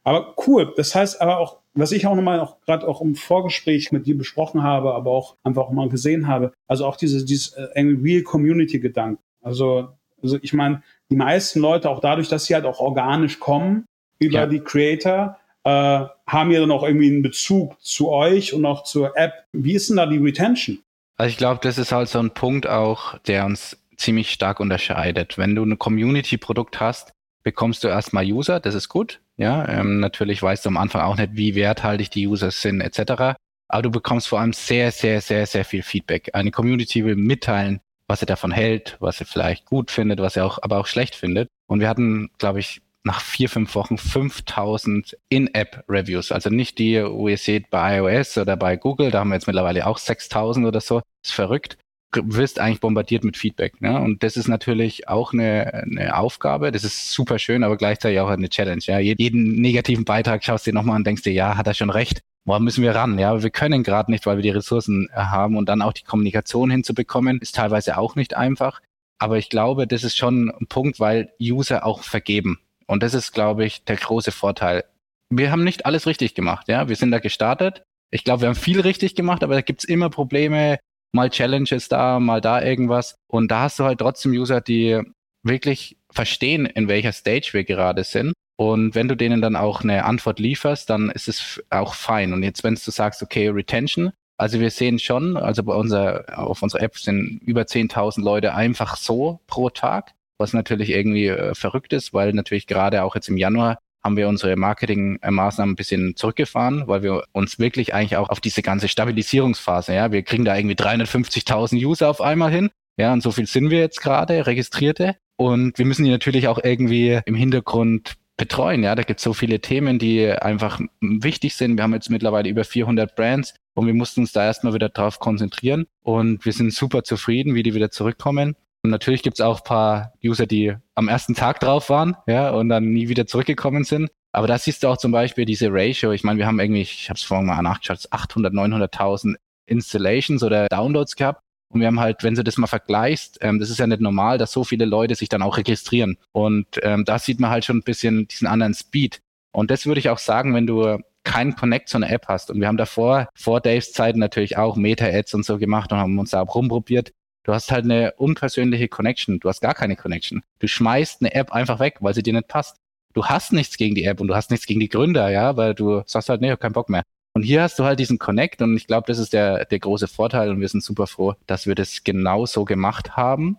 [0.04, 0.74] Aber cool.
[0.76, 4.18] Das heißt aber auch, was ich auch nochmal auch gerade auch im Vorgespräch mit dir
[4.18, 8.24] besprochen habe, aber auch einfach auch mal gesehen habe, also auch dieses, dieses äh, Real
[8.24, 9.22] Community Gedanken.
[9.44, 13.86] Also, also ich meine, die meisten Leute auch dadurch, dass sie halt auch organisch kommen
[14.18, 14.48] über ja.
[14.48, 19.16] die Creator, äh, haben ja dann auch irgendwie einen Bezug zu euch und auch zur
[19.16, 19.46] App.
[19.52, 20.80] Wie ist denn da die Retention?
[21.18, 25.38] Also ich glaube, das ist halt so ein Punkt auch, der uns ziemlich stark unterscheidet.
[25.38, 27.15] Wenn du ein Community-Produkt hast,
[27.46, 29.22] bekommst du erstmal User, das ist gut.
[29.38, 33.38] Ja, ähm, natürlich weißt du am Anfang auch nicht, wie werthaltig die User sind, etc.
[33.68, 36.32] Aber du bekommst vor allem sehr, sehr, sehr, sehr viel Feedback.
[36.34, 40.44] Eine Community will mitteilen, was sie davon hält, was sie vielleicht gut findet, was sie
[40.44, 41.48] auch, aber auch schlecht findet.
[41.68, 46.32] Und wir hatten, glaube ich, nach vier, fünf Wochen 5000 In-App-Reviews.
[46.32, 49.46] Also nicht die, wo ihr seht bei iOS oder bei Google, da haben wir jetzt
[49.46, 51.04] mittlerweile auch 6000 oder so.
[51.24, 51.78] Ist verrückt
[52.24, 53.82] wirst eigentlich bombardiert mit Feedback.
[53.82, 54.00] Ne?
[54.00, 56.72] Und das ist natürlich auch eine, eine Aufgabe.
[56.72, 58.82] Das ist super schön, aber gleichzeitig auch eine Challenge.
[58.86, 59.00] Ja?
[59.00, 62.22] Jeden negativen Beitrag schaust du dir nochmal und denkst dir, ja, hat er schon recht.
[62.46, 63.18] Woran müssen wir ran?
[63.18, 66.70] Ja, wir können gerade nicht, weil wir die Ressourcen haben und dann auch die Kommunikation
[66.70, 68.82] hinzubekommen, ist teilweise auch nicht einfach.
[69.18, 72.60] Aber ich glaube, das ist schon ein Punkt, weil User auch vergeben.
[72.86, 74.84] Und das ist, glaube ich, der große Vorteil.
[75.30, 76.68] Wir haben nicht alles richtig gemacht.
[76.68, 77.84] Ja, wir sind da gestartet.
[78.12, 80.78] Ich glaube, wir haben viel richtig gemacht, aber da gibt's immer Probleme,
[81.16, 83.16] mal Challenges da, mal da irgendwas.
[83.28, 85.02] Und da hast du halt trotzdem User, die
[85.44, 88.34] wirklich verstehen, in welcher Stage wir gerade sind.
[88.58, 92.34] Und wenn du denen dann auch eine Antwort lieferst, dann ist es auch fein.
[92.34, 96.62] Und jetzt, wenn du sagst, okay, Retention, also wir sehen schon, also bei unserer, auf
[96.62, 101.94] unserer App sind über 10.000 Leute einfach so pro Tag, was natürlich irgendwie äh, verrückt
[101.94, 106.88] ist, weil natürlich gerade auch jetzt im Januar haben wir unsere Marketingmaßnahmen ein bisschen zurückgefahren,
[106.88, 110.76] weil wir uns wirklich eigentlich auch auf diese ganze Stabilisierungsphase, ja, wir kriegen da irgendwie
[110.76, 115.16] 350.000 User auf einmal hin, ja, und so viel sind wir jetzt gerade, Registrierte.
[115.38, 118.84] Und wir müssen die natürlich auch irgendwie im Hintergrund betreuen.
[118.84, 121.78] Ja, da gibt es so viele Themen, die einfach wichtig sind.
[121.78, 125.20] Wir haben jetzt mittlerweile über 400 Brands und wir mussten uns da erstmal wieder drauf
[125.20, 128.56] konzentrieren und wir sind super zufrieden, wie die wieder zurückkommen.
[128.90, 132.70] Natürlich gibt es auch ein paar User, die am ersten Tag drauf waren, ja, und
[132.70, 134.10] dann nie wieder zurückgekommen sind.
[134.32, 136.12] Aber da siehst du auch zum Beispiel diese Ratio.
[136.12, 140.68] Ich meine, wir haben irgendwie, ich habe es vorhin mal nachgeschaut, 800, 900.000 Installations oder
[140.68, 141.42] Downloads gehabt.
[141.70, 144.38] Und wir haben halt, wenn du das mal vergleichst, ähm, das ist ja nicht normal,
[144.38, 146.18] dass so viele Leute sich dann auch registrieren.
[146.32, 149.22] Und ähm, da sieht man halt schon ein bisschen diesen anderen Speed.
[149.52, 152.52] Und das würde ich auch sagen, wenn du keinen Connect zu einer App hast.
[152.52, 156.20] Und wir haben davor, vor Daves Zeiten natürlich auch Meta-Ads und so gemacht und haben
[156.20, 157.12] uns da auch rumprobiert.
[157.46, 159.40] Du hast halt eine unpersönliche Connection.
[159.40, 160.42] Du hast gar keine Connection.
[160.58, 162.78] Du schmeißt eine App einfach weg, weil sie dir nicht passt.
[163.14, 165.76] Du hast nichts gegen die App und du hast nichts gegen die Gründer, ja, weil
[165.76, 167.04] du sagst halt, nee, ich hab keinen Bock mehr.
[167.34, 170.08] Und hier hast du halt diesen Connect und ich glaube, das ist der, der große
[170.08, 173.58] Vorteil und wir sind super froh, dass wir das genau so gemacht haben.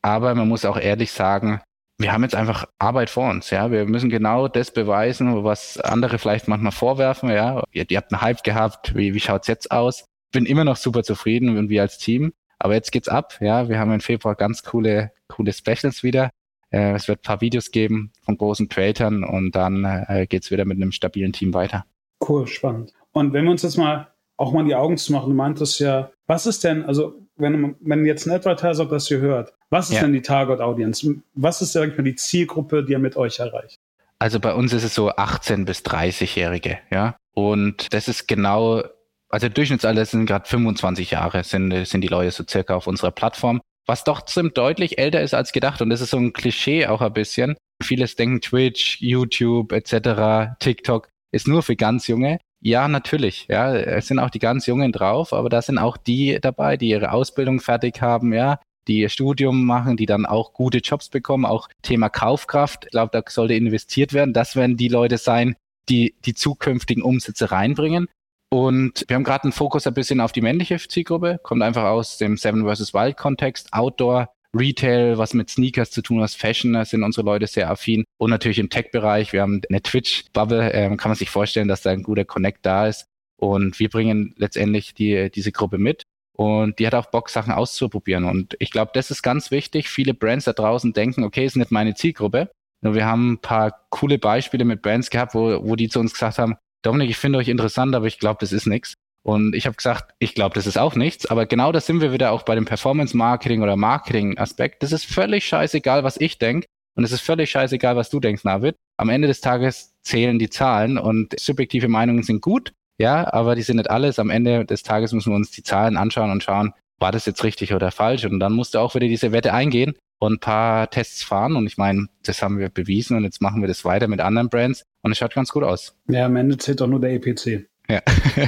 [0.00, 1.60] Aber man muss auch ehrlich sagen,
[1.98, 3.70] wir haben jetzt einfach Arbeit vor uns, ja.
[3.70, 7.62] Wir müssen genau das beweisen, was andere vielleicht manchmal vorwerfen, ja.
[7.72, 10.06] Ihr, ihr habt einen Hype gehabt, wie, wie schaut's jetzt aus?
[10.32, 12.32] Bin immer noch super zufrieden und wir als Team.
[12.62, 13.68] Aber jetzt geht's ab, ja.
[13.68, 16.30] Wir haben im Februar ganz coole, coole Specials wieder.
[16.70, 20.64] Äh, es wird ein paar Videos geben von großen Creatern und dann äh, geht's wieder
[20.64, 21.86] mit einem stabilen Team weiter.
[22.26, 22.92] Cool, spannend.
[23.10, 26.12] Und wenn wir uns jetzt mal auch mal die Augen zu machen, du meintest ja,
[26.28, 30.02] was ist denn, also wenn, wenn jetzt ein Advertiser das hier hört, was ist ja.
[30.02, 31.16] denn die Target Audience?
[31.34, 33.80] Was ist, sag ich mal, die Zielgruppe, die er mit euch erreicht?
[34.20, 37.16] Also bei uns ist es so 18 bis 30-Jährige, ja.
[37.34, 38.84] Und das ist genau,
[39.32, 43.60] also Durchschnittsalter sind gerade 25 Jahre, sind, sind die Leute so circa auf unserer Plattform.
[43.86, 45.82] Was doch ziemlich deutlich älter ist als gedacht.
[45.82, 47.56] Und das ist so ein Klischee auch ein bisschen.
[47.82, 52.38] Vieles denken Twitch, YouTube etc., TikTok ist nur für ganz Junge.
[52.60, 53.46] Ja, natürlich.
[53.48, 56.90] Ja, es sind auch die ganz Jungen drauf, aber da sind auch die dabei, die
[56.90, 61.44] ihre Ausbildung fertig haben, ja, die ihr Studium machen, die dann auch gute Jobs bekommen,
[61.44, 62.84] auch Thema Kaufkraft.
[62.84, 64.32] Ich glaube, da sollte investiert werden.
[64.32, 65.56] Das werden die Leute sein,
[65.88, 68.06] die die zukünftigen Umsätze reinbringen.
[68.52, 72.18] Und wir haben gerade einen Fokus ein bisschen auf die männliche Zielgruppe, kommt einfach aus
[72.18, 72.92] dem Seven vs.
[72.92, 77.46] Wild Kontext, Outdoor, Retail, was mit Sneakers zu tun hat, Fashion, da sind unsere Leute
[77.46, 78.04] sehr affin.
[78.18, 81.92] Und natürlich im Tech-Bereich, wir haben eine Twitch-Bubble, ähm, kann man sich vorstellen, dass da
[81.92, 83.06] ein guter Connect da ist.
[83.38, 86.02] Und wir bringen letztendlich die, diese Gruppe mit.
[86.36, 88.24] Und die hat auch Bock, Sachen auszuprobieren.
[88.24, 89.88] Und ich glaube, das ist ganz wichtig.
[89.88, 92.50] Viele Brands da draußen denken, okay, ist nicht meine Zielgruppe.
[92.82, 96.12] Nur wir haben ein paar coole Beispiele mit Brands gehabt, wo, wo die zu uns
[96.12, 98.94] gesagt haben, Dominik, ich finde euch interessant, aber ich glaube, das ist nichts.
[99.24, 102.12] Und ich habe gesagt, ich glaube, das ist auch nichts, aber genau das sind wir
[102.12, 104.82] wieder auch bei dem Performance-Marketing oder Marketing-Aspekt.
[104.82, 106.66] Das ist völlig scheißegal, was ich denke.
[106.96, 108.74] Und es ist völlig scheißegal, was du denkst, Navid.
[108.98, 113.62] Am Ende des Tages zählen die Zahlen und subjektive Meinungen sind gut, ja, aber die
[113.62, 114.18] sind nicht alles.
[114.18, 117.44] Am Ende des Tages müssen wir uns die Zahlen anschauen und schauen, war das jetzt
[117.44, 118.24] richtig oder falsch?
[118.24, 121.56] Und dann musst du auch wieder diese Wette eingehen und ein paar Tests fahren.
[121.56, 124.48] Und ich meine, das haben wir bewiesen und jetzt machen wir das weiter mit anderen
[124.48, 125.98] Brands und es schaut ganz gut aus.
[126.08, 127.66] Ja, am Ende zählt doch nur der EPC.
[127.90, 128.00] Ja.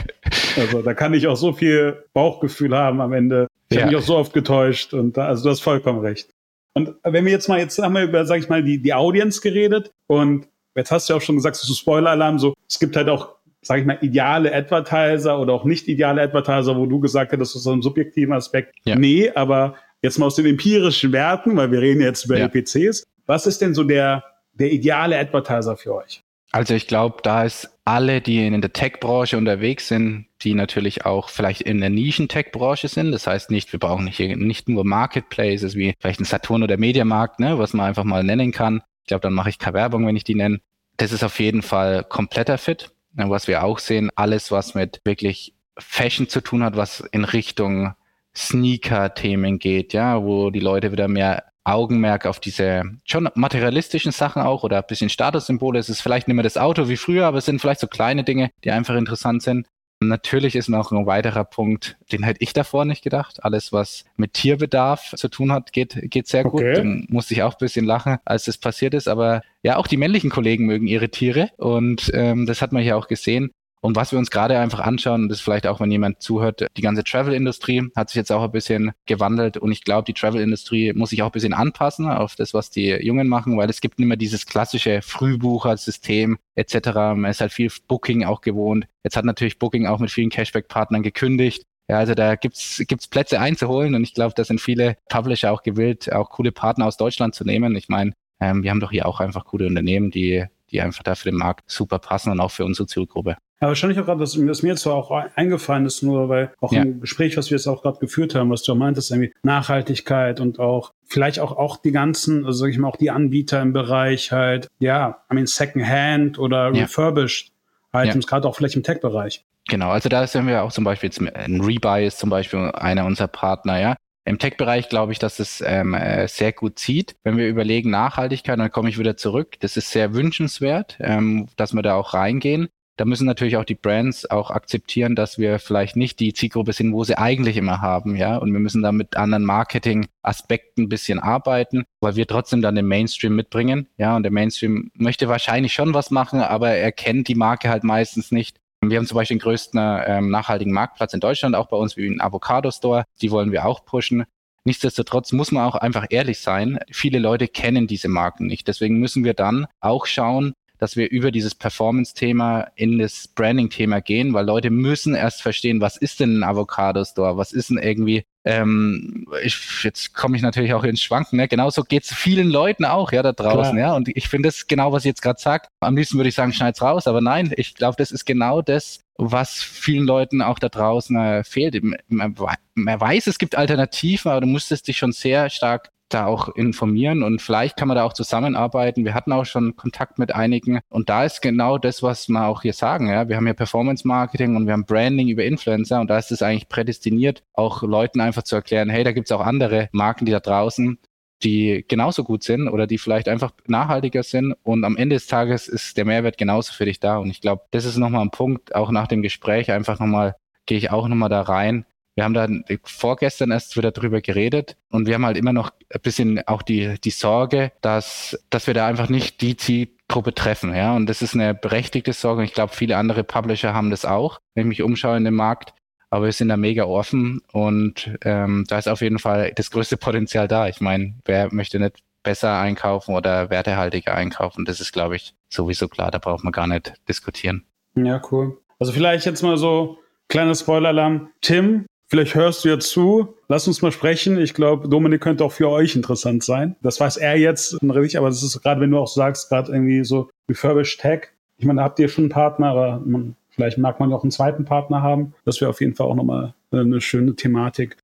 [0.56, 3.48] also da kann ich auch so viel Bauchgefühl haben am Ende.
[3.70, 3.82] Ich ja.
[3.82, 6.30] habe mich auch so oft getäuscht und da, also du hast vollkommen recht.
[6.74, 9.40] Und wenn wir jetzt mal, jetzt haben wir über, sag ich mal, die, die Audience
[9.40, 13.08] geredet und jetzt hast du ja auch schon gesagt, so Spoiler-Alarm, so, es gibt halt
[13.08, 17.40] auch, sag ich mal, ideale Advertiser oder auch nicht ideale Advertiser, wo du gesagt hast,
[17.40, 18.76] das ist so ein subjektiver Aspekt.
[18.84, 18.94] Ja.
[18.94, 22.46] Nee, aber jetzt mal aus den empirischen Werten, weil wir reden jetzt über ja.
[22.46, 23.04] EPCs.
[23.26, 26.22] Was ist denn so der, der ideale Advertiser für euch?
[26.52, 31.30] Also ich glaube, da ist alle, die in der Tech-Branche unterwegs sind, die natürlich auch
[31.30, 33.12] vielleicht in der Nischen-Tech-Branche sind.
[33.12, 37.40] Das heißt nicht, wir brauchen nicht, nicht nur Marketplaces wie vielleicht ein Saturn oder Mediamarkt,
[37.40, 38.82] ne, was man einfach mal nennen kann.
[39.02, 40.60] Ich glaube, dann mache ich keine Werbung, wenn ich die nenne.
[40.96, 42.90] Das ist auf jeden Fall kompletter Fit.
[43.14, 47.94] Was wir auch sehen, alles, was mit wirklich Fashion zu tun hat, was in Richtung
[48.36, 54.64] Sneaker-Themen geht, ja, wo die Leute wieder mehr Augenmerk auf diese schon materialistischen Sachen auch
[54.64, 55.78] oder ein bisschen Statussymbole.
[55.78, 58.22] Es ist vielleicht nicht mehr das Auto wie früher, aber es sind vielleicht so kleine
[58.22, 59.66] Dinge, die einfach interessant sind.
[60.00, 63.42] Natürlich ist noch ein weiterer Punkt, den hätte ich davor nicht gedacht.
[63.44, 66.60] Alles, was mit Tierbedarf zu tun hat, geht, geht sehr gut.
[66.60, 66.74] Okay.
[66.74, 69.08] Dann musste ich auch ein bisschen lachen, als das passiert ist.
[69.08, 72.98] Aber ja, auch die männlichen Kollegen mögen ihre Tiere und ähm, das hat man hier
[72.98, 73.50] auch gesehen.
[73.84, 76.80] Und was wir uns gerade einfach anschauen, und das vielleicht auch, wenn jemand zuhört, die
[76.80, 81.10] ganze Travel-Industrie hat sich jetzt auch ein bisschen gewandelt und ich glaube, die Travel-Industrie muss
[81.10, 84.08] sich auch ein bisschen anpassen auf das, was die Jungen machen, weil es gibt nicht
[84.08, 86.94] mehr dieses klassische Frühbuchersystem etc.
[86.94, 88.86] Man ist halt viel Booking auch gewohnt.
[89.02, 91.64] Jetzt hat natürlich Booking auch mit vielen Cashback-Partnern gekündigt.
[91.86, 95.62] Ja, also da gibt's gibt's Plätze einzuholen und ich glaube, da sind viele Publisher auch
[95.62, 97.76] gewillt, auch coole Partner aus Deutschland zu nehmen.
[97.76, 101.14] Ich meine, ähm, wir haben doch hier auch einfach coole Unternehmen, die die einfach da
[101.14, 103.36] für den Markt super passen und auch für unsere Zielgruppe.
[103.60, 106.82] Ja, wahrscheinlich auch gerade, dass, dass mir jetzt auch eingefallen ist, nur weil auch ja.
[106.82, 110.58] im Gespräch, was wir jetzt auch gerade geführt haben, was du meintest, irgendwie Nachhaltigkeit und
[110.58, 114.32] auch vielleicht auch, auch die ganzen, also sag ich mal, auch die Anbieter im Bereich
[114.32, 116.82] halt, ja, I mean, Secondhand oder ja.
[116.82, 117.52] refurbished
[117.92, 118.28] Items, ja.
[118.28, 119.44] gerade auch vielleicht im Tech-Bereich.
[119.68, 123.06] Genau, also da sind wir auch zum Beispiel jetzt ein Rebuy ist zum Beispiel einer
[123.06, 123.96] unserer Partner, ja.
[124.26, 127.14] Im Tech-Bereich glaube ich, dass es ähm, äh, sehr gut zieht.
[127.24, 129.60] Wenn wir überlegen Nachhaltigkeit, dann komme ich wieder zurück.
[129.60, 132.68] Das ist sehr wünschenswert, ähm, dass wir da auch reingehen.
[132.96, 136.92] Da müssen natürlich auch die Brands auch akzeptieren, dass wir vielleicht nicht die Zielgruppe sind,
[136.92, 138.36] wo sie eigentlich immer haben, ja.
[138.36, 142.86] Und wir müssen da mit anderen Marketing-Aspekten ein bisschen arbeiten, weil wir trotzdem dann den
[142.86, 144.14] Mainstream mitbringen, ja.
[144.14, 148.30] Und der Mainstream möchte wahrscheinlich schon was machen, aber er kennt die Marke halt meistens
[148.30, 148.58] nicht.
[148.80, 152.06] Wir haben zum Beispiel den größten ähm, nachhaltigen Marktplatz in Deutschland, auch bei uns wie
[152.06, 153.04] ein Avocado Store.
[153.22, 154.24] Die wollen wir auch pushen.
[154.64, 156.78] Nichtsdestotrotz muss man auch einfach ehrlich sein.
[156.90, 158.66] Viele Leute kennen diese Marken nicht.
[158.66, 160.54] Deswegen müssen wir dann auch schauen,
[160.84, 165.96] dass wir über dieses Performance-Thema in das Branding-Thema gehen, weil Leute müssen erst verstehen, was
[165.96, 167.38] ist denn ein Avocado-Store?
[167.38, 171.48] Was ist denn irgendwie ähm, ich, jetzt komme ich natürlich auch ins Schwanken, ne?
[171.48, 173.88] Genauso geht es vielen Leuten auch, ja, da draußen, Klar.
[173.88, 173.96] ja.
[173.96, 175.68] Und ich finde das genau, was ich jetzt gerade sagt.
[175.80, 179.00] Am liebsten würde ich sagen, schneid's raus, aber nein, ich glaube, das ist genau das,
[179.16, 181.82] was vielen Leuten auch da draußen äh, fehlt.
[181.82, 182.36] Man,
[182.74, 187.22] man, weiß, es gibt Alternativen, aber du musstest dich schon sehr stark da auch informieren
[187.22, 189.04] und vielleicht kann man da auch zusammenarbeiten.
[189.04, 192.62] Wir hatten auch schon Kontakt mit einigen und da ist genau das, was wir auch
[192.62, 193.08] hier sagen.
[193.08, 196.32] Ja, wir haben ja Performance Marketing und wir haben Branding über Influencer und da ist
[196.32, 200.24] es eigentlich prädestiniert, auch Leuten einfach zu erklären, hey, da gibt es auch andere Marken,
[200.24, 200.98] die da draußen
[201.42, 204.54] die genauso gut sind oder die vielleicht einfach nachhaltiger sind.
[204.62, 207.18] Und am Ende des Tages ist der Mehrwert genauso für dich da.
[207.18, 210.78] Und ich glaube, das ist nochmal ein Punkt, auch nach dem Gespräch einfach nochmal, gehe
[210.78, 212.46] ich auch nochmal da rein, wir haben da
[212.84, 217.00] vorgestern erst wieder drüber geredet und wir haben halt immer noch ein bisschen auch die,
[217.00, 220.74] die Sorge, dass, dass wir da einfach nicht die Zielgruppe treffen.
[220.74, 222.44] Ja, und das ist eine berechtigte Sorge.
[222.44, 225.74] Ich glaube, viele andere Publisher haben das auch, wenn ich mich umschaue in dem Markt.
[226.10, 229.96] Aber wir sind da mega offen und ähm, da ist auf jeden Fall das größte
[229.96, 230.68] Potenzial da.
[230.68, 234.64] Ich meine, wer möchte nicht besser einkaufen oder wertehaltiger einkaufen?
[234.64, 236.12] Das ist, glaube ich, sowieso klar.
[236.12, 237.64] Da braucht man gar nicht diskutieren.
[237.96, 238.58] Ja, cool.
[238.78, 239.98] Also vielleicht jetzt mal so
[240.28, 241.30] kleiner Spoiler-Alarm.
[241.40, 243.34] Tim, Vielleicht hörst du ja zu.
[243.48, 244.38] Lass uns mal sprechen.
[244.38, 246.76] Ich glaube, Dominik könnte auch für euch interessant sein.
[246.80, 250.04] Das weiß er jetzt richtig, aber das ist gerade, wenn du auch sagst, gerade irgendwie
[250.04, 251.22] so refurbished Tech.
[251.58, 254.22] Ich meine, da habt ihr schon einen Partner, aber man, vielleicht mag man ja auch
[254.22, 255.34] einen zweiten Partner haben.
[255.44, 257.96] Das wäre auf jeden Fall auch nochmal eine schöne Thematik.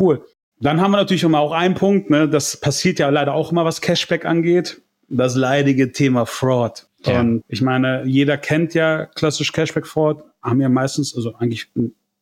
[0.00, 0.24] Cool.
[0.60, 2.30] Dann haben wir natürlich immer auch einen Punkt, ne?
[2.30, 4.80] das passiert ja leider auch immer, was Cashback angeht.
[5.10, 6.86] Das leidige Thema Fraud.
[7.04, 7.20] Ja.
[7.20, 11.70] Und ich meine, jeder kennt ja klassisch Cashback-Fraud, haben ja meistens, also eigentlich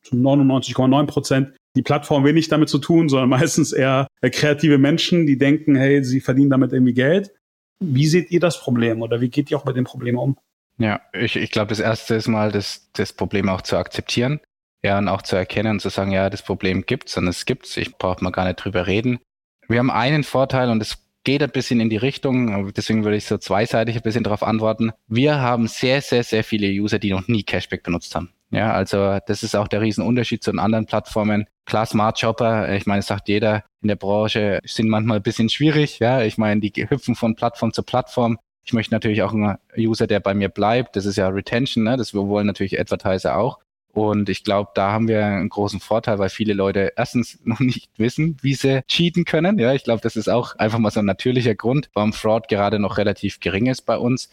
[0.01, 5.37] zu 99,9 Prozent die Plattform wenig damit zu tun, sondern meistens eher kreative Menschen, die
[5.37, 7.31] denken, hey, sie verdienen damit irgendwie Geld.
[7.79, 10.37] Wie seht ihr das Problem oder wie geht ihr auch mit dem Problem um?
[10.77, 14.39] Ja, ich, ich glaube, das erste ist mal, das, das Problem auch zu akzeptieren.
[14.81, 17.75] Ja, und auch zu erkennen und zu sagen, ja, das Problem gibt's und es gibt's.
[17.75, 19.19] Ich brauche mal gar nicht drüber reden.
[19.67, 23.25] Wir haben einen Vorteil und es geht ein bisschen in die Richtung, deswegen würde ich
[23.25, 24.91] so zweiseitig ein bisschen darauf antworten.
[25.07, 28.33] Wir haben sehr, sehr, sehr viele User, die noch nie Cashback benutzt haben.
[28.51, 31.45] Ja, also das ist auch der Riesenunterschied zu den anderen Plattformen.
[31.65, 35.99] Klar, Smart Shopper, ich meine, sagt jeder in der Branche, sind manchmal ein bisschen schwierig.
[35.99, 38.39] Ja, ich meine, die hüpfen von Plattform zu Plattform.
[38.63, 40.95] Ich möchte natürlich auch einen User, der bei mir bleibt.
[40.95, 41.95] Das ist ja Retention, ne?
[41.97, 43.59] das wollen natürlich Advertiser auch.
[43.91, 47.89] Und ich glaube, da haben wir einen großen Vorteil, weil viele Leute erstens noch nicht
[47.97, 49.59] wissen, wie sie cheaten können.
[49.59, 52.79] Ja, ich glaube, das ist auch einfach mal so ein natürlicher Grund, warum Fraud gerade
[52.79, 54.29] noch relativ gering ist bei uns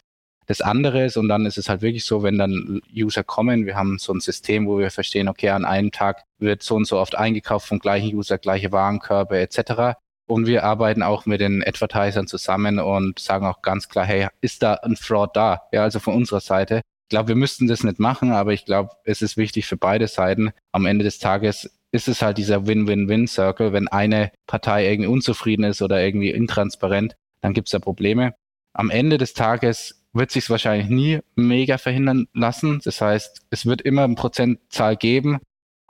[0.47, 1.17] das andere ist.
[1.17, 4.21] Und dann ist es halt wirklich so, wenn dann User kommen, wir haben so ein
[4.21, 7.79] System, wo wir verstehen, okay, an einem Tag wird so und so oft eingekauft vom
[7.79, 9.97] gleichen User, gleiche Warenkörbe etc.
[10.27, 14.63] Und wir arbeiten auch mit den Advertisern zusammen und sagen auch ganz klar, hey, ist
[14.63, 15.63] da ein Fraud da?
[15.73, 16.83] Ja, also von unserer Seite.
[17.05, 20.09] Ich glaube, wir müssten das nicht machen, aber ich glaube, es ist wichtig für beide
[20.09, 20.51] Seiten.
[20.73, 23.73] Am Ende des Tages ist es halt dieser Win-Win-Win-Circle.
[23.73, 28.35] Wenn eine Partei irgendwie unzufrieden ist oder irgendwie intransparent, dann gibt es da Probleme.
[28.73, 32.81] Am Ende des Tages wird sich wahrscheinlich nie mega verhindern lassen.
[32.85, 35.39] Das heißt, es wird immer eine Prozentzahl geben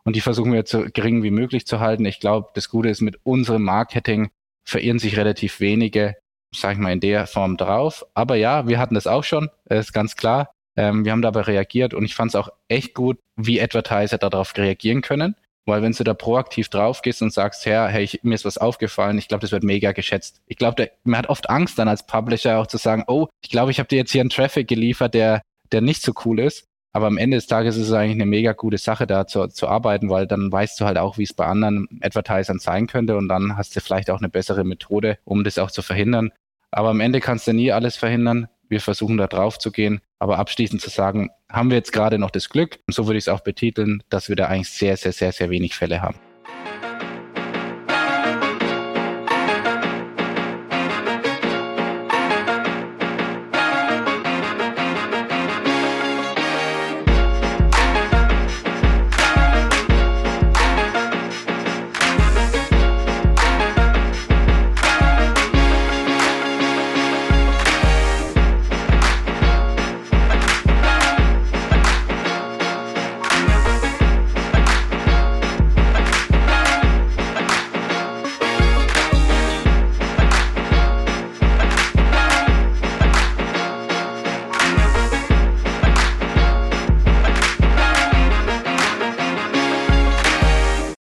[0.05, 2.05] und die versuchen wir so gering wie möglich zu halten.
[2.05, 4.31] Ich glaube, das Gute ist, mit unserem Marketing
[4.65, 6.17] verirren sich relativ wenige,
[6.55, 8.05] sag ich mal, in der Form drauf.
[8.15, 10.51] Aber ja, wir hatten das auch schon, ist ganz klar.
[10.77, 14.57] Ähm, wir haben dabei reagiert und ich fand es auch echt gut, wie Advertiser darauf
[14.57, 15.37] reagieren können.
[15.67, 18.57] Weil wenn du da proaktiv drauf gehst und sagst, ja, hey, ich, mir ist was
[18.57, 20.41] aufgefallen, ich glaube, das wird mega geschätzt.
[20.47, 23.73] Ich glaube, man hat oft Angst dann als Publisher auch zu sagen, oh, ich glaube,
[23.73, 26.65] ich habe dir jetzt hier einen Traffic geliefert, der, der nicht so cool ist.
[26.93, 29.69] Aber am Ende des Tages ist es eigentlich eine mega gute Sache, da zu, zu
[29.69, 33.29] arbeiten, weil dann weißt du halt auch, wie es bei anderen Advertisern sein könnte und
[33.29, 36.33] dann hast du vielleicht auch eine bessere Methode, um das auch zu verhindern.
[36.71, 38.49] Aber am Ende kannst du nie alles verhindern.
[38.69, 40.01] Wir versuchen da drauf zu gehen.
[40.19, 43.29] Aber abschließend zu sagen, haben wir jetzt gerade noch das Glück, so würde ich es
[43.29, 46.19] auch betiteln, dass wir da eigentlich sehr, sehr, sehr, sehr wenig Fälle haben.